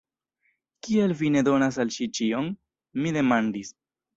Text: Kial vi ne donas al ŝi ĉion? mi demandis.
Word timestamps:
Kial 0.87 1.13
vi 1.19 1.29
ne 1.35 1.45
donas 1.49 1.79
al 1.85 1.93
ŝi 1.99 2.09
ĉion? 2.21 2.51
mi 3.03 3.17
demandis. 3.21 3.75